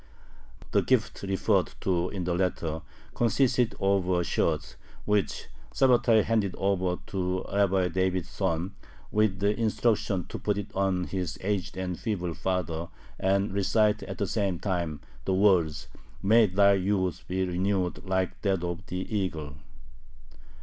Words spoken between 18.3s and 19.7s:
that of the eagle!"